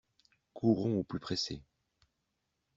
Courons 0.53 0.97
au 0.97 1.03
plus 1.03 1.19
pressé. 1.19 1.61